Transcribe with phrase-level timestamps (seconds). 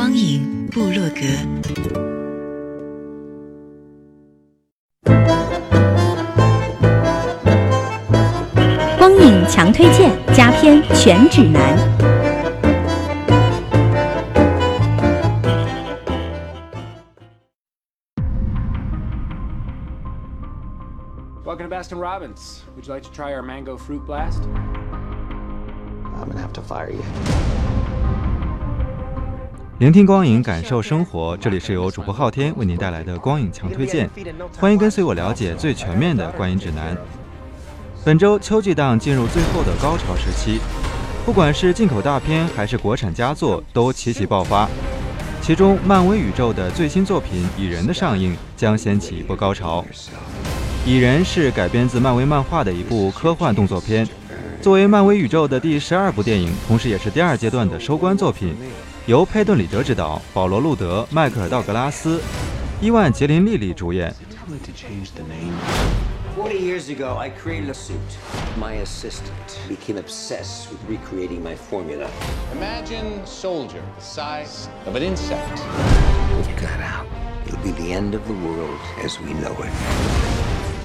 [0.00, 1.20] 光影部落格。
[8.96, 11.76] 光影强推荐，佳片全指南。
[21.44, 22.62] Welcome to Baskin Robbins.
[22.74, 24.44] Would you like to try our mango fruit blast?
[26.14, 27.59] I'm gonna have to fire you.
[29.80, 31.34] 聆听光影，感受生活。
[31.38, 34.10] 这里是由主播昊天为您带来的光影强推荐，
[34.58, 36.94] 欢迎跟随我了解最全面的观影指南。
[38.04, 40.60] 本周秋季档进入最后的高潮时期，
[41.24, 44.68] 不管是进口大片还是国产佳作，都齐齐爆发。
[45.40, 49.82] 其中，漫威宇宙的最新作品《蚁人》的上映将掀起一波高潮。
[50.86, 54.06] 《蚁人》是改编自漫威漫画的一部科幻动作片，
[54.60, 58.54] 作为漫威宇宙的第十二部电影，同时也是第二阶段的收官作品。
[59.09, 62.21] 由佩顿·里德执导，保罗·路德、迈克尔·道格拉斯、
[62.81, 64.13] 伊万·杰林·莉莉主演。
[66.35, 67.95] Forty years ago, I created a suit.
[68.59, 69.31] My assistant
[69.69, 72.07] became obsessed with recreating my formula.
[72.53, 75.61] Imagine soldier the size of an insect.
[76.41, 77.07] If you got out,
[77.47, 79.71] it'll be the end of the world as we know it.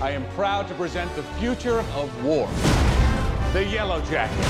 [0.01, 2.47] I am proud to present the future of war.
[3.53, 4.47] The Yellow Jacket.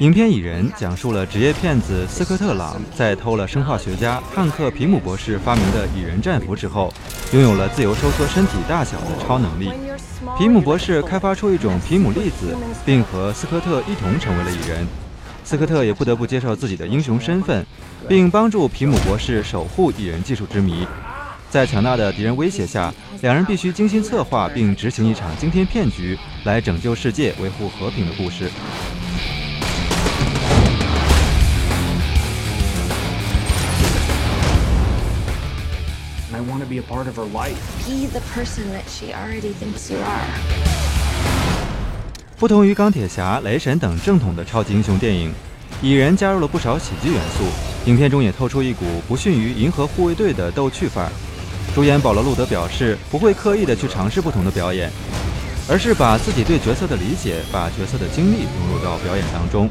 [0.00, 6.90] 影片《蚁人》讲述了职业骗子斯科特·朗在偷了生化学家汉克·皮姆博士发明的蚁人战服之后，
[7.34, 9.70] 拥有了自由收缩身体大小的超能力。
[10.38, 14.86] 皮姆博士开发出一种皮姆粒子，并和斯科特一同成为了蚁人。
[15.44, 17.66] 斯科特也不得不接受自己的英雄身份，
[18.08, 20.86] 并帮助皮姆博士守护蚁人技术之谜。
[21.50, 22.90] 在强大的敌人威胁下，
[23.20, 28.50] 两人必须精心策划并执行一场惊天骗局，来拯救世界、维护和平的故事。
[36.40, 37.54] I want to be a part of her life.
[37.86, 40.24] be the person that she already thinks you are.
[42.38, 45.34] 不同于钢铁侠、雷神等正统的超级英雄电影，
[45.82, 47.44] 蚁人加入了不少喜剧元素，
[47.90, 51.12] 影片中也透出一股不逊于银河护卫队的逗趣范儿。
[51.74, 54.90] 主演保罗·路德表示，不会刻意的去尝试不同的表演，
[55.68, 59.68] 而是把自己对角色的理解，把角色的经历融入到表演当中。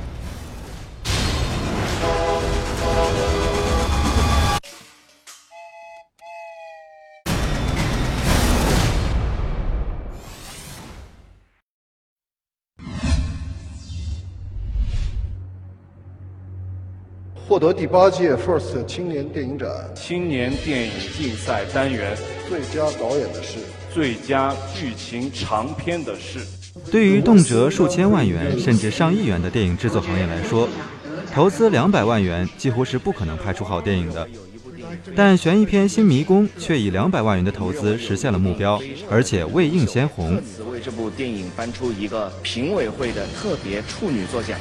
[17.49, 22.15] 获得第八届 FIRST 青年电影展青年电影竞赛单元
[22.47, 23.57] 最佳导演的是
[23.91, 26.39] 最佳剧情长片的是。
[26.91, 30.69] 对于动辄数千万元甚至上亿元的电影制作行业来说，
[31.33, 34.27] 投资两百万元几乎是不可能拍出好电影的。
[35.15, 38.79] 但悬疑片《新迷宫》却以两百万元的投资实现了目标，
[39.09, 40.39] 而且未映先红。
[40.71, 44.55] 为这部电影颁出一个评委会的特别处女作奖。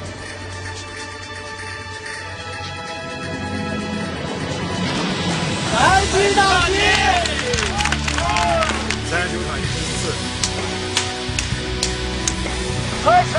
[13.09, 13.37] 开始。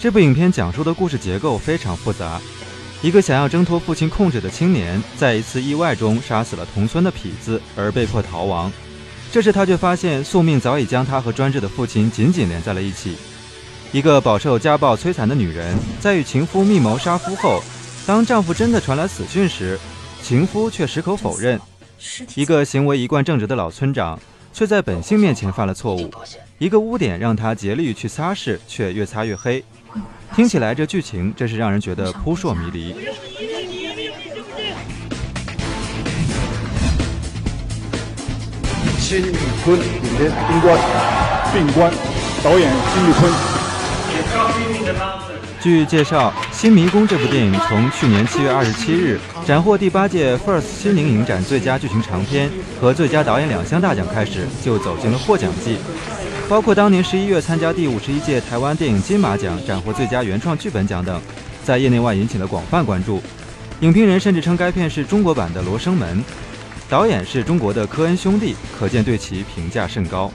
[0.00, 2.40] 这部影片讲述的故事结构非常复杂。
[3.02, 8.70] 一个想要挣脱父亲控制的青年，在一次意外中杀死了同村的痞子，而被迫逃亡。
[9.30, 13.16] 这时他却发现，宿命早已将他和专制的父亲紧紧连在了一起。
[13.92, 17.62] 一个饱受家暴摧残的女人，在与情夫密谋杀夫后，
[18.06, 19.78] 当丈夫真的传来死讯时，
[20.22, 21.60] 情夫却矢口否认。
[22.34, 24.18] 一个行为一贯正直的老村长，
[24.52, 26.10] 却在本性面前犯了错误。
[26.58, 29.64] 一个污点让他竭力去擦拭，却越擦越黑。
[30.34, 32.94] 听起来这剧情真是让人觉得扑朔迷离。
[38.98, 39.34] 辛宇
[39.64, 40.78] 坤影片《冰棺》，
[41.52, 41.92] 病关，
[42.42, 43.30] 导演金宇坤。
[45.62, 52.50] 据介绍，《新迷宫》这部电影从去年七月二十七日斩获第八届 FIRST 西宁影展最佳剧情长片
[52.80, 55.78] 和最佳导演两项大奖开始，就走进了获奖季。
[56.48, 61.20] 包括当年十一月参加第五十一届台湾电影金马奖斩获最佳原创剧本奖等。
[61.62, 63.22] 在业内外引起了广泛关注。
[63.82, 66.18] 影评人甚至称该片是中国版的《罗生门》，
[66.88, 70.28] 导演是中国的科恩兄弟，可见对其评价甚高。